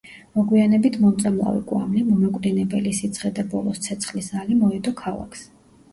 მოგვიანებით 0.37 0.95
მომწამლავი 1.01 1.61
კვამლი, 1.71 2.01
მომაკვდინებელი 2.07 2.95
სიცხე 3.01 3.33
და 3.41 3.47
ბოლოს– 3.55 3.83
ცეცხლის 3.89 4.33
ალი 4.43 4.59
მოედო 4.63 4.99
ქალაქს. 5.03 5.45